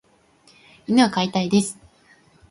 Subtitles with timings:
[0.87, 1.77] 犬を飼いたいです。